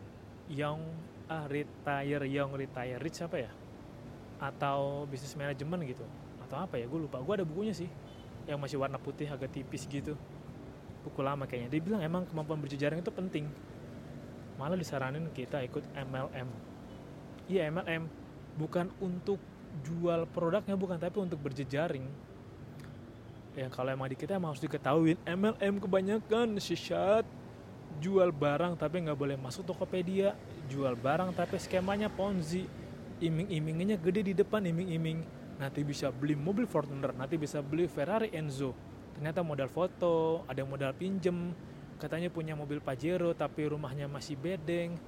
young 0.52 0.84
ah 1.32 1.42
uh, 1.42 1.46
retire 1.48 2.28
young 2.28 2.52
retire 2.52 3.00
rich 3.00 3.24
apa 3.24 3.48
ya? 3.48 3.50
Atau 4.36 5.08
bisnis 5.08 5.32
manajemen 5.32 5.80
gitu. 5.88 6.04
Atau 6.44 6.60
apa 6.60 6.76
ya? 6.76 6.84
Gue 6.84 7.08
lupa. 7.08 7.16
Gue 7.24 7.40
ada 7.40 7.46
bukunya 7.48 7.72
sih 7.72 7.88
yang 8.44 8.60
masih 8.60 8.76
warna 8.76 9.00
putih 9.00 9.26
agak 9.26 9.48
tipis 9.48 9.88
gitu. 9.88 10.12
Buku 11.02 11.24
lama 11.24 11.48
kayaknya. 11.48 11.72
Dia 11.72 11.80
bilang 11.80 12.04
emang 12.04 12.28
kemampuan 12.28 12.60
berjejaring 12.60 13.00
itu 13.00 13.08
penting. 13.08 13.48
Malah 14.60 14.76
disaranin 14.76 15.32
kita 15.32 15.64
ikut 15.64 15.82
MLM 15.96 16.72
iya 17.50 17.66
MLM 17.70 18.06
bukan 18.58 18.92
untuk 19.00 19.40
jual 19.84 20.28
produknya 20.28 20.76
bukan 20.76 21.00
tapi 21.00 21.16
untuk 21.20 21.40
berjejaring. 21.40 22.04
Ya 23.52 23.68
kalau 23.68 23.92
emang 23.92 24.08
di 24.08 24.16
kita 24.16 24.36
emang 24.36 24.56
harus 24.56 24.64
diketahui 24.64 25.16
MLM 25.28 25.80
kebanyakan 25.80 26.56
sesat 26.56 27.24
jual 28.02 28.34
barang 28.34 28.74
tapi 28.74 29.06
nggak 29.06 29.14
boleh 29.14 29.38
masuk 29.38 29.62
Tokopedia 29.70 30.34
jual 30.66 30.98
barang 30.98 31.30
tapi 31.38 31.62
skemanya 31.62 32.10
Ponzi. 32.10 32.66
Iming-imingnya 33.22 34.02
gede 34.02 34.26
di 34.26 34.34
depan 34.34 34.66
iming-iming. 34.66 35.22
Nanti 35.62 35.86
bisa 35.86 36.10
beli 36.10 36.34
mobil 36.34 36.66
Fortuner 36.66 37.14
nanti 37.14 37.38
bisa 37.38 37.62
beli 37.62 37.86
Ferrari 37.86 38.34
Enzo. 38.34 38.74
Ternyata 39.14 39.46
modal 39.46 39.70
foto 39.70 40.42
ada 40.50 40.66
modal 40.66 40.90
pinjem. 40.98 41.54
Katanya 42.02 42.34
punya 42.34 42.58
mobil 42.58 42.82
Pajero 42.82 43.30
tapi 43.30 43.70
rumahnya 43.70 44.10
masih 44.10 44.34
bedeng. 44.34 44.98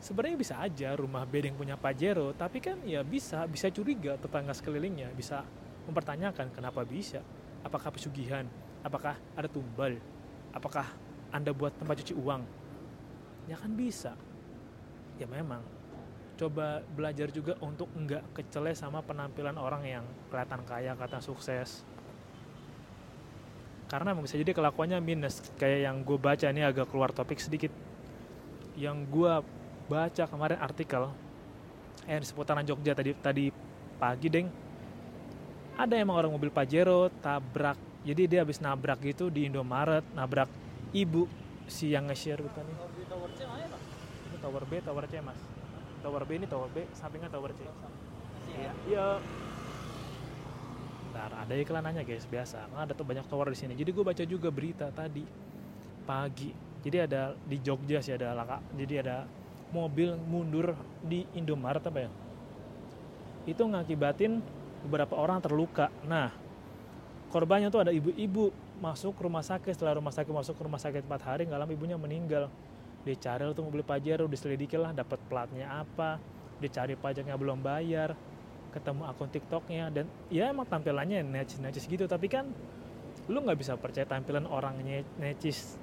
Sebenarnya 0.00 0.40
bisa 0.40 0.56
aja 0.56 0.96
rumah 0.96 1.28
bedeng 1.28 1.52
punya 1.52 1.76
Pajero 1.76 2.32
tapi 2.32 2.64
kan 2.64 2.80
ya 2.88 3.04
bisa 3.04 3.44
bisa 3.44 3.68
curiga 3.68 4.16
tetangga 4.16 4.56
sekelilingnya 4.56 5.12
bisa 5.12 5.44
mempertanyakan 5.84 6.48
kenapa 6.48 6.80
bisa. 6.88 7.20
Apakah 7.60 7.92
pesugihan? 7.92 8.48
Apakah 8.80 9.20
ada 9.36 9.48
tumbal? 9.52 10.00
Apakah 10.56 10.88
anda 11.34 11.50
buat 11.50 11.74
tempat 11.74 11.98
cuci 12.06 12.14
uang 12.14 12.64
ya 13.48 13.56
kan 13.60 13.72
bisa. 13.76 14.12
Ya 15.20 15.26
memang. 15.28 15.62
Coba 16.34 16.82
belajar 16.82 17.30
juga 17.30 17.54
untuk 17.62 17.86
enggak 17.94 18.26
kecele 18.34 18.74
sama 18.74 18.98
penampilan 19.06 19.54
orang 19.54 19.86
yang 19.86 20.04
kelihatan 20.32 20.66
kaya 20.66 20.98
kelihatan 20.98 21.22
sukses. 21.22 21.86
Karena 23.86 24.10
bisa 24.18 24.34
jadi 24.34 24.50
kelakuannya 24.50 24.98
minus. 24.98 25.38
Kayak 25.54 25.80
yang 25.86 25.96
gue 26.02 26.18
baca 26.18 26.46
ini 26.50 26.66
agak 26.66 26.90
keluar 26.90 27.14
topik 27.14 27.38
sedikit. 27.38 27.70
Yang 28.74 29.06
gue 29.06 29.32
baca 29.86 30.24
kemarin 30.26 30.58
artikel 30.58 31.12
yang 32.04 32.20
di 32.20 32.26
seputaran 32.26 32.66
Jogja 32.66 32.98
tadi 32.98 33.14
tadi 33.14 33.44
pagi 34.00 34.26
deng. 34.26 34.48
Ada 35.78 36.02
emang 36.02 36.18
orang 36.18 36.34
mobil 36.34 36.50
Pajero 36.50 37.06
tabrak. 37.22 37.78
Jadi 38.02 38.26
dia 38.26 38.42
habis 38.42 38.58
nabrak 38.58 38.98
gitu 39.06 39.30
di 39.30 39.46
Indomaret 39.46 40.02
nabrak 40.12 40.50
ibu 40.94 41.26
si 41.66 41.90
yang 41.90 42.06
nge-share 42.06 42.40
bukan 42.40 42.62
nih. 42.62 42.76
Tower 43.10 43.30
C 43.34 43.40
ini 43.44 44.38
tower 44.40 44.64
B 44.64 44.72
tower 44.80 45.04
C 45.10 45.14
mas. 45.20 45.40
Tower 46.00 46.22
B 46.22 46.30
ini 46.38 46.46
tower 46.46 46.70
B 46.70 46.86
sampingnya 46.94 47.28
tower 47.28 47.50
C. 47.50 47.60
Iya. 48.54 48.72
Iya. 48.86 49.06
Bentar, 51.10 51.30
ada 51.34 51.54
iklanannya 51.54 52.02
guys 52.06 52.26
biasa. 52.30 52.70
Kan 52.70 52.78
ada 52.86 52.92
tuh 52.94 53.06
banyak 53.06 53.26
tower 53.26 53.50
di 53.50 53.58
sini. 53.58 53.74
Jadi 53.74 53.90
gue 53.90 54.04
baca 54.06 54.24
juga 54.24 54.48
berita 54.54 54.86
tadi 54.94 55.26
pagi. 56.06 56.54
Jadi 56.84 56.96
ada 57.00 57.32
di 57.34 57.56
Jogja 57.64 58.04
sih 58.04 58.12
ada 58.12 58.36
laka 58.36 58.60
jadi 58.76 59.00
ada 59.00 59.16
mobil 59.72 60.14
mundur 60.28 60.76
di 61.00 61.24
Indomaret 61.32 61.80
apa 61.80 61.98
ya? 62.06 62.10
Itu 63.48 63.64
ngakibatin 63.66 64.44
beberapa 64.84 65.16
orang 65.16 65.40
terluka. 65.40 65.88
Nah 66.04 66.43
korbannya 67.34 67.66
tuh 67.66 67.82
ada 67.82 67.90
ibu-ibu 67.90 68.54
masuk 68.78 69.18
rumah 69.18 69.42
sakit. 69.42 69.74
Setelah 69.74 69.98
rumah 69.98 70.14
sakit 70.14 70.30
masuk 70.30 70.54
rumah 70.62 70.78
sakit 70.78 71.02
4 71.02 71.18
hari 71.26 71.42
nggak 71.50 71.58
lama 71.58 71.72
ibunya 71.74 71.98
meninggal. 71.98 72.46
Dicari 73.02 73.50
tuh 73.50 73.66
mobil 73.66 73.82
pajero 73.82 74.30
diselidiki 74.30 74.78
lah 74.78 74.94
dapat 74.94 75.18
platnya 75.26 75.82
apa. 75.82 76.22
Dicari 76.62 76.94
pajaknya 76.94 77.34
belum 77.34 77.58
bayar 77.58 78.14
ketemu 78.70 79.02
akun 79.10 79.26
tiktoknya. 79.34 79.90
Dan 79.90 80.06
ya 80.30 80.54
emang 80.54 80.70
tampilannya 80.70 81.26
necis-necis 81.26 81.90
gitu. 81.90 82.06
Tapi 82.06 82.30
kan 82.30 82.46
lu 83.26 83.42
nggak 83.42 83.58
bisa 83.58 83.74
percaya 83.74 84.06
tampilan 84.06 84.46
orang 84.46 84.78
necis 85.18 85.74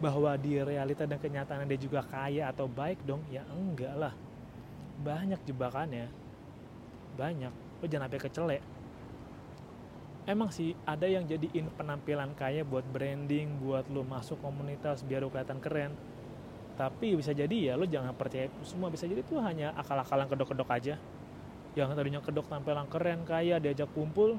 bahwa 0.00 0.34
di 0.40 0.56
realita 0.56 1.04
dan 1.04 1.20
kenyataan 1.20 1.68
dia 1.68 1.76
juga 1.76 2.00
kaya 2.00 2.48
atau 2.48 2.64
baik 2.64 3.04
dong. 3.04 3.20
Ya 3.28 3.44
enggak 3.52 3.92
lah. 3.92 4.16
Banyak 5.04 5.44
jebakannya. 5.44 6.08
Banyak. 7.20 7.52
Lo 7.52 7.84
jangan 7.84 8.08
sampai 8.08 8.24
kecelek 8.24 8.73
emang 10.24 10.48
sih 10.52 10.72
ada 10.88 11.04
yang 11.04 11.28
jadiin 11.28 11.68
penampilan 11.76 12.32
kaya 12.36 12.64
buat 12.64 12.84
branding 12.88 13.60
buat 13.60 13.88
lo 13.92 14.04
masuk 14.04 14.40
komunitas 14.40 15.04
biar 15.04 15.24
lo 15.24 15.30
kelihatan 15.32 15.60
keren 15.60 15.92
tapi 16.74 17.14
bisa 17.14 17.30
jadi 17.30 17.72
ya 17.72 17.72
lo 17.78 17.86
jangan 17.86 18.16
percaya 18.16 18.50
semua 18.66 18.90
bisa 18.90 19.06
jadi 19.06 19.22
itu 19.22 19.38
hanya 19.38 19.76
akal-akalan 19.78 20.26
kedok-kedok 20.26 20.70
aja 20.72 20.94
yang 21.74 21.90
tadinya 21.92 22.22
kedok 22.22 22.46
tampilan 22.48 22.86
keren 22.88 23.22
kaya 23.26 23.60
diajak 23.60 23.90
kumpul 23.92 24.38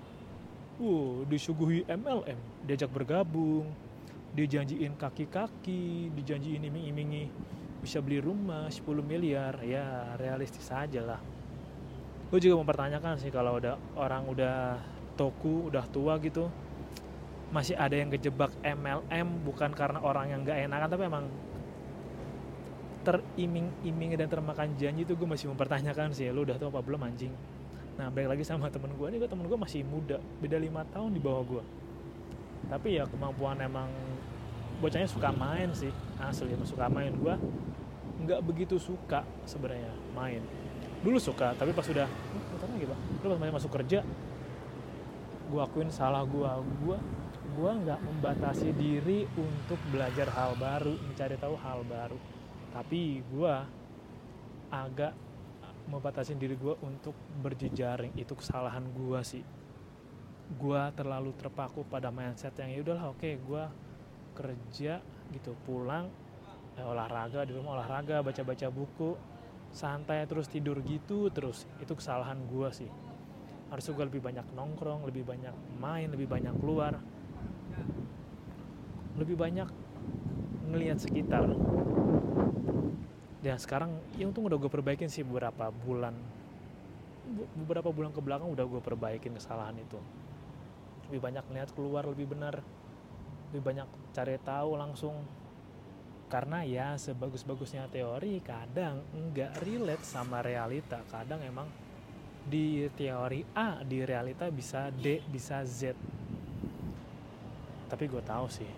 uh 0.82 1.14
disuguhi 1.28 1.88
MLM 1.88 2.68
diajak 2.68 2.92
bergabung 2.92 3.72
dijanjiin 4.36 5.00
kaki-kaki, 5.00 6.12
dijanjiin 6.12 6.60
iming-imingi 6.68 7.32
bisa 7.80 8.04
beli 8.04 8.20
rumah 8.20 8.68
10 8.68 8.84
miliar, 9.00 9.56
ya 9.64 10.14
realistis 10.20 10.68
aja 10.76 11.00
lah. 11.00 11.22
Gue 12.28 12.44
juga 12.44 12.60
mempertanyakan 12.60 13.16
sih 13.16 13.32
kalau 13.32 13.56
udah 13.56 13.80
orang 13.96 14.28
udah 14.28 14.76
toku, 15.16 15.72
udah 15.72 15.84
tua 15.90 16.20
gitu, 16.20 16.52
masih 17.56 17.76
ada 17.80 17.96
yang 17.96 18.12
kejebak 18.12 18.52
MLM 18.64 19.28
bukan 19.48 19.72
karena 19.72 20.04
orang 20.04 20.32
yang 20.32 20.40
gak 20.44 20.60
enakan 20.60 20.88
tapi 20.92 21.04
emang 21.08 21.26
teriming-iming 23.06 24.18
dan 24.18 24.28
termakan 24.28 24.74
janji 24.76 25.06
itu 25.06 25.14
gue 25.14 25.30
masih 25.30 25.54
mempertanyakan 25.54 26.10
sih 26.10 26.26
lu 26.34 26.42
udah 26.42 26.58
tau 26.58 26.74
apa 26.74 26.82
belum 26.82 27.06
anjing? 27.06 27.30
Nah 28.02 28.10
balik 28.10 28.34
lagi 28.34 28.44
sama 28.44 28.68
temen 28.74 28.92
gue 28.98 29.08
nih 29.14 29.22
gue 29.22 29.30
temen 29.30 29.46
gue 29.46 29.56
masih 29.56 29.86
muda 29.86 30.18
beda 30.42 30.58
lima 30.58 30.82
tahun 30.90 31.14
di 31.14 31.22
bawah 31.22 31.44
gue 31.46 31.64
tapi 32.66 32.98
ya 32.98 33.06
kemampuan 33.06 33.62
emang 33.62 33.90
bocahnya 34.82 35.06
suka 35.06 35.30
main 35.32 35.70
sih 35.72 35.94
asli 36.18 36.52
emang 36.52 36.68
suka 36.68 36.90
main. 36.90 37.14
Gue 37.14 37.38
nggak 38.26 38.42
begitu 38.42 38.82
suka 38.82 39.22
sebenarnya 39.46 39.92
main. 40.18 40.42
Dulu 41.06 41.22
suka 41.22 41.54
tapi 41.54 41.72
pas 41.72 41.86
sudah 41.86 42.10
hmm, 42.10 42.74
lagi 42.74 42.86
pak. 42.90 43.00
Lu 43.22 43.28
pas 43.38 43.54
masuk 43.54 43.72
kerja 43.72 44.02
gue 45.56 45.64
akuin 45.64 45.88
salah 45.88 46.28
gue 46.28 46.52
gue 46.84 46.98
gue 47.56 47.72
nggak 47.88 48.04
membatasi 48.04 48.76
diri 48.76 49.24
untuk 49.40 49.80
belajar 49.88 50.28
hal 50.36 50.60
baru 50.60 50.92
mencari 51.00 51.40
tahu 51.40 51.56
hal 51.56 51.88
baru. 51.88 52.20
Tapi 52.76 53.24
gue 53.24 53.56
agak 54.68 55.16
membatasi 55.88 56.36
diri 56.36 56.60
gue 56.60 56.76
untuk 56.84 57.16
berjejaring. 57.40 58.12
Itu 58.20 58.36
kesalahan 58.36 58.84
gue 58.92 59.20
sih. 59.24 59.48
Gue 60.60 60.82
terlalu 61.00 61.32
terpaku 61.40 61.88
pada 61.88 62.12
mindset 62.12 62.52
yang 62.60 62.76
ya 62.76 62.80
udahlah 62.84 63.16
oke 63.16 63.24
okay, 63.24 63.40
gue 63.40 63.64
kerja 64.36 65.00
gitu 65.32 65.56
pulang 65.64 66.12
eh, 66.76 66.84
olahraga 66.84 67.48
di 67.48 67.56
rumah 67.56 67.80
olahraga 67.80 68.20
baca-baca 68.20 68.68
buku 68.68 69.16
santai 69.72 70.28
terus 70.28 70.52
tidur 70.52 70.84
gitu 70.84 71.32
terus. 71.32 71.64
Itu 71.80 71.96
kesalahan 71.96 72.44
gue 72.44 72.70
sih 72.76 73.05
harus 73.70 73.86
gue 73.90 74.06
lebih 74.06 74.22
banyak 74.22 74.46
nongkrong 74.54 75.10
lebih 75.10 75.26
banyak 75.26 75.54
main 75.82 76.08
lebih 76.10 76.30
banyak 76.30 76.54
keluar. 76.62 77.02
Lebih 79.16 79.36
banyak 79.40 79.70
ngelihat 80.70 81.00
sekitar. 81.00 81.48
Dan 83.46 83.62
sekarang 83.62 84.02
ya 84.18 84.26
untung 84.26 84.50
udah 84.50 84.58
gue 84.58 84.72
perbaikin 84.72 85.08
sih 85.08 85.22
beberapa 85.22 85.70
bulan. 85.70 86.18
Beberapa 87.56 87.90
bulan 87.94 88.12
ke 88.14 88.22
belakang 88.22 88.50
udah 88.50 88.66
gue 88.66 88.82
perbaikin 88.82 89.38
kesalahan 89.38 89.78
itu. 89.78 89.98
Lebih 91.10 91.22
banyak 91.22 91.44
ngelihat 91.54 91.70
keluar 91.78 92.04
lebih 92.10 92.26
benar. 92.30 92.60
Lebih 93.54 93.62
banyak 93.62 93.88
cari 94.14 94.38
tahu 94.42 94.78
langsung. 94.78 95.16
Karena 96.26 96.66
ya 96.66 96.98
sebagus-bagusnya 96.98 97.86
teori 97.94 98.42
kadang 98.42 99.06
nggak 99.14 99.62
relate 99.62 100.06
sama 100.06 100.42
realita. 100.42 101.06
Kadang 101.06 101.46
emang 101.46 101.70
di 102.46 102.86
teori 102.94 103.42
A 103.58 103.82
di 103.82 104.06
realita 104.06 104.46
bisa 104.54 104.94
D 104.94 105.26
bisa 105.26 105.66
Z. 105.66 105.98
Tapi 107.90 108.04
gue 108.06 108.22
tahu 108.22 108.46
sih. 108.50 108.70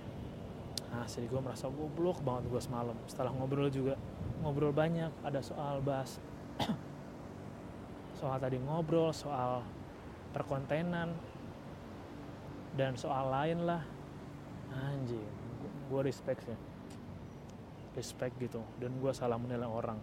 Asli 0.97 1.27
gue 1.27 1.41
merasa 1.43 1.67
goblok 1.67 2.23
banget 2.23 2.47
gue 2.47 2.61
semalam. 2.63 2.95
Setelah 3.11 3.35
ngobrol 3.35 3.67
juga 3.67 3.99
ngobrol 4.39 4.71
banyak 4.71 5.11
ada 5.19 5.43
soal 5.43 5.83
bahas 5.83 6.15
soal 8.19 8.39
tadi 8.39 8.57
ngobrol 8.57 9.11
soal 9.11 9.61
perkontenan 10.31 11.11
dan 12.79 12.95
soal 12.95 13.27
lain 13.27 13.67
lah. 13.67 13.83
Anjing 14.71 15.27
gue 15.91 16.01
respect 16.07 16.47
sih. 16.47 16.59
Respect 17.99 18.39
gitu. 18.39 18.63
Dan 18.79 18.95
gue 19.03 19.11
salah 19.11 19.35
menilai 19.35 19.67
orang 19.67 19.99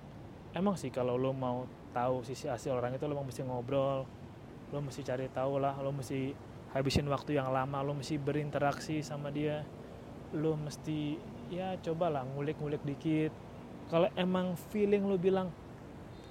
emang 0.54 0.78
sih 0.78 0.88
kalau 0.88 1.18
lo 1.18 1.34
mau 1.34 1.66
tahu 1.90 2.22
sisi 2.26 2.46
asli 2.46 2.70
orang 2.70 2.94
itu 2.94 3.04
lo 3.06 3.18
mesti 3.18 3.42
ngobrol 3.42 4.06
lo 4.70 4.78
mesti 4.82 5.02
cari 5.06 5.30
tahu 5.30 5.62
lah 5.62 5.78
lo 5.78 5.90
mesti 5.94 6.34
habisin 6.74 7.06
waktu 7.06 7.38
yang 7.38 7.54
lama 7.54 7.82
lo 7.82 7.94
mesti 7.94 8.18
berinteraksi 8.18 9.02
sama 9.02 9.30
dia 9.30 9.62
lo 10.34 10.58
mesti 10.58 11.14
ya 11.54 11.78
cobalah 11.78 12.26
ngulik-ngulik 12.34 12.82
dikit. 12.82 13.30
Kalau 13.86 14.10
emang 14.18 14.58
feeling 14.74 15.06
lo 15.06 15.14
bilang 15.14 15.52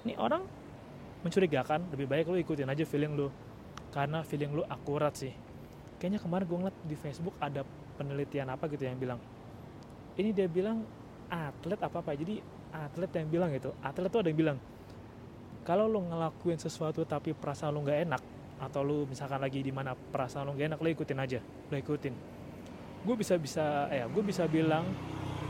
ini 0.04 0.12
orang 0.20 0.44
mencurigakan 1.24 1.88
lebih 1.88 2.04
baik 2.04 2.28
lo 2.28 2.36
ikutin 2.36 2.68
aja 2.68 2.84
feeling 2.84 3.16
lo 3.16 3.32
karena 3.94 4.20
feeling 4.20 4.52
lo 4.52 4.68
akurat 4.68 5.16
sih. 5.16 5.32
Kayaknya 5.96 6.20
kemarin 6.20 6.44
gue 6.44 6.58
ngeliat 6.60 6.76
di 6.84 6.96
Facebook 7.00 7.36
ada 7.40 7.64
penelitian 7.96 8.52
apa 8.52 8.68
gitu 8.68 8.84
yang 8.84 9.00
bilang 9.00 9.16
ini 10.18 10.34
dia 10.34 10.50
bilang 10.50 10.82
atlet 11.30 11.80
apa 11.80 12.02
apa 12.02 12.12
jadi 12.12 12.42
atlet 12.74 13.10
yang 13.14 13.30
bilang 13.30 13.50
gitu 13.54 13.70
atlet 13.86 14.10
tuh 14.10 14.26
ada 14.26 14.28
yang 14.34 14.40
bilang 14.42 14.58
kalau 15.64 15.88
lo 15.88 16.04
ngelakuin 16.04 16.60
sesuatu 16.60 17.08
tapi 17.08 17.32
perasaan 17.32 17.72
lo 17.72 17.80
nggak 17.80 18.00
enak 18.04 18.22
atau 18.60 18.84
lo 18.84 19.08
misalkan 19.08 19.40
lagi 19.40 19.64
di 19.64 19.72
mana 19.72 19.96
perasaan 19.96 20.44
lo 20.44 20.52
nggak 20.52 20.76
enak 20.76 20.80
lo 20.84 20.88
ikutin 20.92 21.18
aja 21.18 21.40
lo 21.40 21.74
ikutin. 21.74 22.14
Gue 23.04 23.16
bisa 23.16 23.40
bisa 23.40 23.88
ya 23.88 24.04
gue 24.04 24.22
bisa 24.24 24.44
bilang 24.44 24.84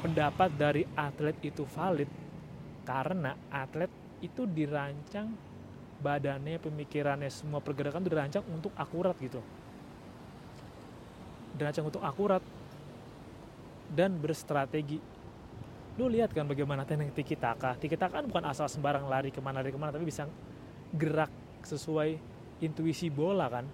pendapat 0.07 0.55
dari 0.55 0.87
atlet 0.95 1.35
itu 1.43 1.67
valid 1.67 2.07
karena 2.87 3.35
atlet 3.51 3.91
itu 4.23 4.47
dirancang 4.47 5.35
badannya 5.99 6.63
pemikirannya 6.63 7.31
semua 7.31 7.59
pergerakan 7.59 8.07
itu 8.07 8.11
dirancang 8.15 8.45
untuk 8.55 8.71
akurat 8.79 9.19
gitu. 9.19 9.43
Dirancang 11.59 11.91
untuk 11.91 12.03
akurat 12.07 12.43
dan 13.91 14.15
berstrategi 14.19 14.99
lu 15.95 16.11
lihat 16.11 16.35
kan 16.35 16.43
bagaimana 16.43 16.83
teknik 16.83 17.15
tiki 17.15 17.39
taka 17.39 17.79
tiki 17.79 17.95
taka 17.95 18.19
kan 18.19 18.27
bukan 18.27 18.43
asal 18.51 18.67
sembarang 18.67 19.07
lari 19.07 19.31
ke 19.31 19.39
mana 19.39 19.63
lari 19.63 19.71
ke 19.71 19.79
mana 19.79 19.95
tapi 19.95 20.11
bisa 20.11 20.27
gerak 20.95 21.31
sesuai 21.67 22.19
intuisi 22.63 23.11
bola 23.11 23.51
kan. 23.51 23.67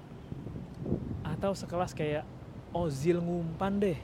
Atau 1.26 1.52
sekelas 1.52 1.92
kayak 1.92 2.24
Ozil 2.70 3.18
ngumpan 3.18 3.82
deh. 3.82 3.98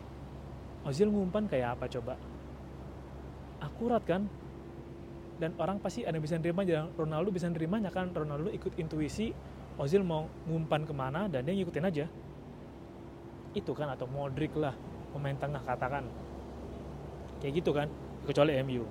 Ozil 0.82 1.08
ngumpan 1.08 1.46
kayak 1.46 1.78
apa 1.78 1.86
coba? 1.86 2.14
Akurat 3.62 4.02
kan? 4.02 4.26
Dan 5.36 5.52
orang 5.60 5.78
pasti 5.78 6.02
ada 6.02 6.16
bisa 6.16 6.40
nerima 6.40 6.64
Ronaldo 6.96 7.30
bisa 7.30 7.46
nerimanya 7.46 7.94
kan? 7.94 8.10
Ronaldo 8.10 8.50
ikut 8.50 8.74
intuisi 8.76 9.30
Ozil 9.76 10.02
mau 10.02 10.26
ngumpan 10.48 10.88
ke 10.88 10.92
mana 10.96 11.28
dan 11.28 11.44
dia 11.46 11.54
ngikutin 11.54 11.84
aja. 11.84 12.06
Itu 13.52 13.72
kan 13.72 13.92
atau 13.92 14.08
Modric 14.08 14.52
lah 14.56 14.74
pemain 15.12 15.36
tengah 15.36 15.62
katakan. 15.62 16.04
Kayak 17.40 17.52
gitu 17.60 17.70
kan 17.76 17.88
kecuali 18.26 18.58
MU 18.66 18.84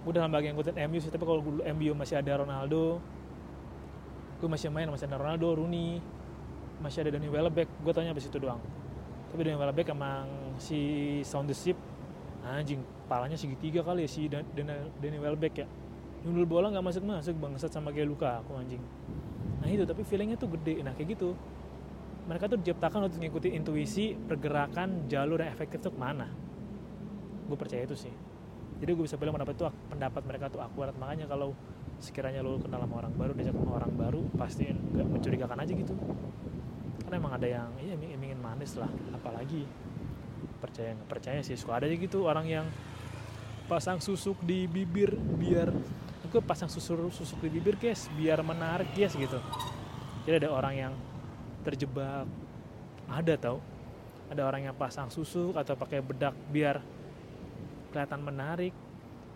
gue 0.00 0.12
dalam 0.16 0.32
bagian 0.32 0.56
ngikutin 0.56 0.76
MU 0.88 0.98
sih 0.98 1.12
tapi 1.12 1.24
kalau 1.28 1.44
MU 1.44 1.92
masih 1.92 2.16
ada 2.18 2.40
Ronaldo 2.40 2.98
gue 4.40 4.48
masih 4.48 4.72
main 4.72 4.88
masih 4.88 5.04
ada 5.04 5.20
Ronaldo 5.20 5.60
Rooney 5.60 6.00
masih 6.80 7.04
ada 7.04 7.10
Danny 7.14 7.28
Welbeck 7.28 7.68
gue 7.84 7.92
tanya 7.92 8.16
pas 8.16 8.24
itu 8.24 8.38
doang. 8.40 8.60
Tapi 9.30 9.40
Danny 9.44 9.60
Welbeck 9.60 9.92
emang 9.92 10.56
si 10.56 10.80
sound 11.22 11.52
the 11.52 11.56
ship 11.56 11.76
anjing 12.40 12.80
palanya 13.04 13.36
segitiga 13.36 13.84
kali 13.84 14.08
ya 14.08 14.10
si 14.10 14.26
Danny 14.32 15.18
Welbeck 15.20 15.60
ya. 15.60 15.68
Nyundul 16.24 16.48
bola 16.48 16.72
nggak 16.72 16.84
masuk 16.84 17.04
masuk 17.04 17.36
bangsat 17.36 17.70
sama 17.70 17.92
kayak 17.92 18.08
luka 18.08 18.40
aku 18.40 18.56
anjing. 18.56 18.80
Nah 19.60 19.68
itu 19.68 19.84
tapi 19.84 20.02
feelingnya 20.08 20.40
tuh 20.40 20.48
gede. 20.56 20.80
Nah 20.80 20.96
kayak 20.96 21.20
gitu. 21.20 21.36
Mereka 22.24 22.48
tuh 22.48 22.58
diciptakan 22.60 23.08
untuk 23.08 23.18
mengikuti 23.20 23.48
intuisi 23.52 24.16
pergerakan 24.16 25.08
jalur 25.10 25.40
yang 25.40 25.52
efektif 25.52 25.84
tuh 25.84 25.92
ke 25.92 26.00
mana? 26.00 26.28
Gue 27.44 27.58
percaya 27.58 27.84
itu 27.84 27.96
sih 27.96 28.29
jadi 28.80 28.96
gue 28.96 29.04
bisa 29.04 29.20
bilang 29.20 29.36
pendapat 29.36 29.54
itu 29.60 29.64
pendapat 29.92 30.22
mereka 30.24 30.44
tuh 30.48 30.64
akurat. 30.64 30.96
Makanya 30.96 31.28
kalau 31.28 31.52
sekiranya 32.00 32.40
lo 32.40 32.56
kenal 32.56 32.80
sama 32.80 33.04
orang 33.04 33.12
baru 33.12 33.32
diajak 33.36 33.52
sama 33.52 33.76
orang 33.76 33.92
baru 33.92 34.22
pasti 34.40 34.72
nggak 34.72 35.06
mencurigakan 35.06 35.58
aja 35.60 35.72
gitu. 35.76 35.94
Karena 37.04 37.14
emang 37.20 37.32
ada 37.36 37.44
yang 37.44 37.68
iya 37.76 37.94
ingin 38.00 38.40
manis 38.40 38.80
lah. 38.80 38.88
Apalagi 39.12 39.68
percaya 40.64 40.96
nggak 40.96 41.08
percaya 41.12 41.40
sih. 41.44 41.60
Suka 41.60 41.76
ada 41.76 41.84
aja 41.84 41.96
gitu 42.00 42.24
orang 42.24 42.48
yang 42.48 42.66
pasang 43.68 44.00
susuk 44.00 44.40
di 44.42 44.64
bibir 44.64 45.14
biar 45.14 45.70
gue 46.30 46.42
pasang 46.46 46.70
susuk 46.70 47.10
susuk 47.10 47.42
di 47.42 47.58
bibir 47.58 47.74
guys 47.74 48.08
biar 48.16 48.40
menarik 48.40 48.88
guys 48.96 49.12
gitu. 49.12 49.36
Jadi 50.24 50.46
ada 50.46 50.56
orang 50.56 50.74
yang 50.74 50.92
terjebak. 51.68 52.24
Ada 53.12 53.36
tau. 53.36 53.58
Ada 54.32 54.46
orang 54.46 54.70
yang 54.70 54.76
pasang 54.78 55.12
susuk 55.12 55.58
atau 55.58 55.76
pakai 55.76 56.00
bedak 56.00 56.32
biar 56.48 56.80
kelihatan 57.90 58.22
menarik. 58.22 58.72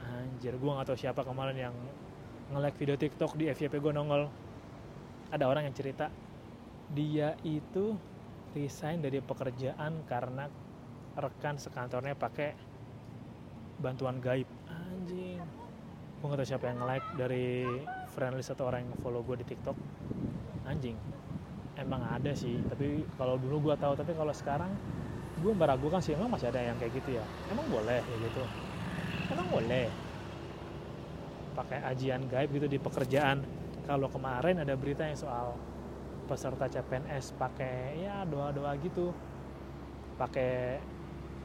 Anjir 0.05 0.55
gue 0.55 0.71
gak 0.71 0.87
tau 0.89 0.99
siapa 0.99 1.27
kemarin 1.27 1.57
yang 1.59 1.75
nge-like 2.55 2.79
video 2.79 2.97
tiktok 2.97 3.35
di 3.35 3.51
FYP 3.51 3.83
gue 3.83 3.93
nongol. 3.93 4.31
Ada 5.35 5.51
orang 5.51 5.67
yang 5.67 5.75
cerita 5.75 6.09
dia 6.95 7.35
itu 7.43 7.97
resign 8.55 9.03
dari 9.03 9.19
pekerjaan 9.19 10.07
karena 10.07 10.47
rekan 11.19 11.59
sekantornya 11.59 12.15
pakai 12.15 12.55
bantuan 13.83 14.23
gaib. 14.23 14.47
Anjing. 14.71 15.43
Gue 16.23 16.27
gak 16.31 16.39
tau 16.41 16.49
siapa 16.49 16.71
yang 16.71 16.79
nge-like 16.85 17.09
dari 17.19 17.47
friendlist 18.15 18.55
atau 18.55 18.71
orang 18.71 18.87
yang 18.87 18.95
follow 19.03 19.27
gue 19.27 19.43
di 19.43 19.47
tiktok. 19.51 19.77
Anjing. 20.69 20.97
Emang 21.75 22.07
ada 22.07 22.31
sih 22.39 22.63
tapi 22.71 23.03
kalau 23.19 23.35
dulu 23.35 23.71
gue 23.71 23.75
tahu 23.75 23.99
tapi 23.99 24.15
kalau 24.15 24.31
sekarang 24.31 24.71
gue 25.45 25.53
meragukan 25.53 26.01
sih 26.01 26.17
emang 26.17 26.33
masih 26.33 26.49
ada 26.49 26.65
yang 26.65 26.81
kayak 26.81 27.05
gitu 27.05 27.21
ya? 27.21 27.25
Emang 27.53 27.69
boleh 27.69 28.01
ya 28.01 28.17
gitu. 28.17 28.43
Emang 29.29 29.47
boleh 29.53 29.93
pakai 31.53 31.85
ajian 31.93 32.25
gaib 32.33 32.49
gitu 32.57 32.65
di 32.65 32.81
pekerjaan. 32.81 33.45
Kalau 33.85 34.09
kemarin 34.09 34.65
ada 34.65 34.73
berita 34.73 35.05
yang 35.05 35.21
soal 35.21 35.53
peserta 36.25 36.65
CPNS 36.73 37.37
pakai 37.37 38.01
ya 38.01 38.25
doa-doa 38.25 38.73
gitu. 38.81 39.13
Pakai 40.17 40.81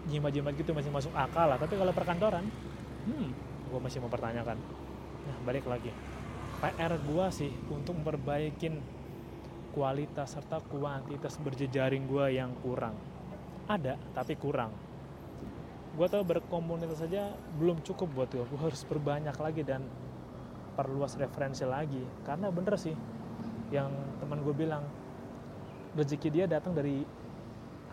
jimat-jimat 0.08 0.56
gitu 0.56 0.72
masih 0.72 0.96
masuk 0.96 1.12
akal 1.12 1.52
lah. 1.52 1.60
Tapi 1.60 1.76
kalau 1.76 1.92
perkantoran 1.92 2.48
hmm 3.04 3.30
gue 3.68 3.80
masih 3.84 4.00
mempertanyakan. 4.00 4.56
Nah 5.28 5.38
balik 5.44 5.68
lagi. 5.68 5.92
PR 6.64 6.96
gue 6.96 7.26
sih 7.36 7.52
untuk 7.68 8.00
memperbaikin 8.00 8.80
kualitas 9.76 10.40
serta 10.40 10.64
kuantitas 10.72 11.36
berjejaring 11.40 12.08
gue 12.08 12.26
yang 12.40 12.56
kurang 12.64 12.96
ada 13.70 13.94
tapi 14.18 14.34
kurang. 14.34 14.74
Gue 15.94 16.10
tau 16.10 16.26
berkomunitas 16.26 17.06
saja 17.06 17.38
belum 17.62 17.86
cukup 17.86 18.10
buat 18.18 18.30
gue 18.34 18.42
gue 18.42 18.60
harus 18.60 18.82
berbanyak 18.90 19.38
lagi 19.38 19.62
dan 19.62 19.86
perluas 20.74 21.14
referensi 21.14 21.62
lagi. 21.64 22.02
Karena 22.26 22.50
bener 22.50 22.74
sih 22.82 22.98
yang 23.70 23.94
teman 24.18 24.42
gue 24.42 24.56
bilang 24.58 24.82
rezeki 25.94 26.30
dia 26.34 26.46
datang 26.50 26.74
dari 26.74 27.06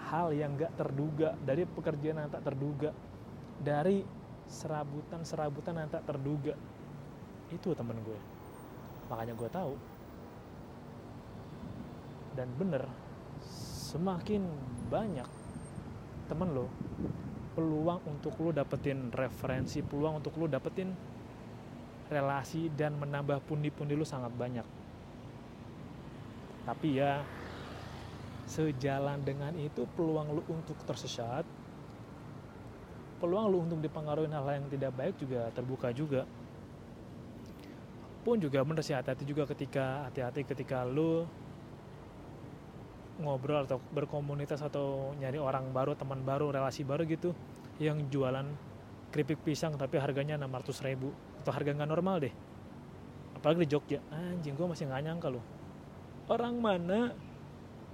hal 0.09 0.33
yang 0.33 0.57
gak 0.57 0.73
terduga 0.81 1.37
dari 1.45 1.69
pekerjaan 1.69 2.25
yang 2.25 2.31
tak 2.33 2.47
terduga 2.47 2.91
dari 3.61 4.01
serabutan-serabutan 4.49 5.77
yang 5.77 5.91
tak 5.93 6.09
terduga. 6.09 6.57
Itu 7.53 7.77
temen 7.77 8.01
gue 8.01 8.19
makanya 9.12 9.35
gue 9.37 9.51
tahu. 9.53 9.75
Dan 12.37 12.49
bener 12.57 12.85
semakin 13.91 14.45
banyak 14.93 15.46
temen 16.27 16.51
lo 16.53 16.67
peluang 17.57 18.05
untuk 18.05 18.37
lo 18.43 18.53
dapetin 18.53 19.09
referensi 19.15 19.81
peluang 19.81 20.21
untuk 20.21 20.37
lo 20.37 20.45
dapetin 20.45 20.93
relasi 22.12 22.71
dan 22.71 22.95
menambah 23.01 23.43
pundi-pundi 23.49 23.97
lo 23.99 24.07
sangat 24.07 24.31
banyak. 24.37 24.67
Tapi 26.67 26.99
ya 26.99 27.23
sejalan 28.47 29.23
dengan 29.27 29.51
itu 29.59 29.89
peluang 29.99 30.39
lu 30.39 30.43
untuk 30.47 30.79
tersesat 30.87 31.43
peluang 33.19 33.51
lu 33.51 33.59
untuk 33.67 33.81
dipengaruhi 33.83 34.31
hal 34.31 34.47
yang 34.61 34.69
tidak 34.71 34.93
baik 34.95 35.15
juga 35.19 35.51
terbuka 35.51 35.89
juga. 35.91 36.23
Pun 38.23 38.43
juga 38.43 38.62
bener 38.67 38.83
sih 38.83 38.95
hati-hati 38.95 39.25
juga 39.25 39.47
ketika 39.47 40.11
hati-hati 40.11 40.43
ketika 40.45 40.83
lu 40.83 41.25
ngobrol 43.20 43.64
atau 43.64 43.81
berkomunitas 43.92 44.61
atau 44.61 45.16
nyari 45.16 45.40
orang 45.40 45.72
baru 45.72 45.96
teman 45.96 46.20
baru 46.20 46.52
relasi 46.52 46.85
baru 46.85 47.09
gitu 47.09 47.33
yang 47.81 48.09
jualan 48.12 48.44
keripik 49.12 49.40
pisang 49.40 49.76
tapi 49.81 49.96
harganya 49.96 50.37
600 50.37 50.87
ribu. 50.92 51.09
Atau 51.40 51.52
harga 51.55 51.72
nggak 51.72 51.90
normal 51.90 52.16
deh. 52.20 52.35
Apalagi 53.37 53.64
di 53.64 53.68
Jogja. 53.70 53.98
Anjing 54.12 54.52
gue 54.52 54.66
masih 54.66 54.85
nggak 54.88 55.02
nyangka 55.07 55.29
loh. 55.33 55.44
Orang 56.26 56.59
mana 56.59 57.14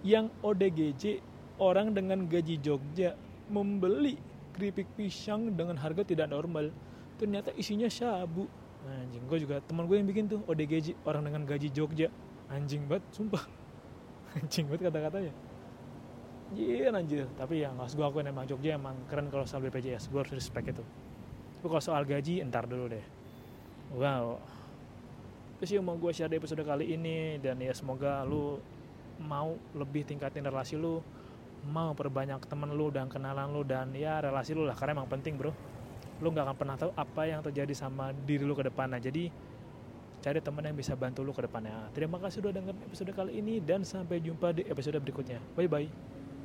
yang 0.03 0.33
ODGJ 0.43 1.21
orang 1.63 1.95
dengan 1.95 2.27
gaji 2.27 2.59
Jogja 2.59 3.15
membeli 3.53 4.19
keripik 4.57 4.89
pisang 4.99 5.53
dengan 5.55 5.79
harga 5.79 6.03
tidak 6.03 6.33
normal. 6.33 6.75
Ternyata 7.21 7.55
isinya 7.55 7.87
sabu. 7.87 8.49
Anjing 8.83 9.23
gue 9.31 9.39
juga 9.39 9.63
teman 9.63 9.87
gue 9.87 9.95
yang 9.95 10.09
bikin 10.11 10.27
tuh 10.27 10.41
ODGJ 10.49 11.07
orang 11.07 11.23
dengan 11.31 11.47
gaji 11.47 11.69
Jogja. 11.71 12.11
Anjing 12.51 12.85
banget 12.91 13.07
sumpah 13.15 13.62
anjing 14.39 14.67
banget 14.69 14.89
kata-katanya. 14.89 15.33
Iya 16.53 16.93
anjir, 16.93 17.25
tapi 17.41 17.65
ya 17.65 17.73
nggak 17.73 17.97
gue 17.97 18.05
akuin 18.05 18.29
emang 18.29 18.45
Jogja 18.45 18.77
emang 18.77 18.93
keren 19.09 19.33
kalau 19.33 19.49
soal 19.49 19.65
BPJS, 19.65 20.13
gue 20.13 20.21
harus 20.21 20.37
respect 20.37 20.69
itu. 20.69 20.85
Tapi 21.57 21.67
kalau 21.67 21.81
soal 21.81 22.05
gaji, 22.05 22.45
entar 22.45 22.69
dulu 22.69 22.93
deh. 22.93 23.05
Wow, 23.97 24.37
itu 25.63 25.65
sih 25.65 25.79
mau 25.79 25.95
gue 25.95 26.11
share 26.11 26.27
di 26.27 26.43
episode 26.43 26.59
kali 26.67 26.91
ini 26.91 27.39
dan 27.39 27.55
ya 27.63 27.71
semoga 27.71 28.27
lu 28.27 28.59
mau 29.23 29.55
lebih 29.79 30.03
tingkatin 30.03 30.43
relasi 30.43 30.75
lu 30.75 30.99
mau 31.71 31.95
perbanyak 31.95 32.43
temen 32.51 32.75
lu 32.75 32.91
dan 32.91 33.07
kenalan 33.07 33.47
lu 33.55 33.63
dan 33.63 33.95
ya 33.95 34.19
relasi 34.19 34.59
lu 34.59 34.67
lah 34.67 34.75
karena 34.75 34.99
emang 34.99 35.07
penting 35.07 35.39
bro. 35.39 35.55
Lu 36.19 36.35
nggak 36.35 36.51
akan 36.51 36.57
pernah 36.59 36.75
tahu 36.75 36.91
apa 36.99 37.23
yang 37.31 37.47
terjadi 37.47 37.79
sama 37.79 38.11
diri 38.11 38.43
lu 38.43 38.59
ke 38.59 38.67
depannya 38.67 38.99
jadi 38.99 39.31
cari 40.23 40.39
teman 40.39 40.63
yang 40.63 40.79
bisa 40.79 40.95
bantu 40.95 41.27
lu 41.27 41.35
ke 41.35 41.43
depannya. 41.45 41.91
Terima 41.91 42.17
kasih 42.23 42.39
sudah 42.41 42.55
dengar 42.55 42.79
episode 42.87 43.11
kali 43.11 43.43
ini 43.43 43.59
dan 43.59 43.83
sampai 43.83 44.23
jumpa 44.23 44.55
di 44.55 44.63
episode 44.71 45.03
berikutnya. 45.03 45.43
Bye 45.59 45.67
bye 45.67 46.12